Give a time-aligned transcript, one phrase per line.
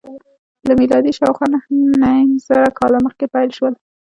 [0.67, 1.69] له میلاده شاوخوا نهه
[2.01, 3.73] نیم زره کاله مخکې پیل شول.